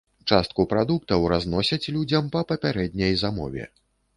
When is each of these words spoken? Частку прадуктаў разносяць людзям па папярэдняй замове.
Частку 0.29 0.63
прадуктаў 0.71 1.27
разносяць 1.33 1.91
людзям 1.99 2.33
па 2.37 2.45
папярэдняй 2.53 3.13
замове. 3.25 3.71